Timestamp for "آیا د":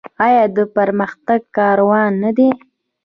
0.25-0.59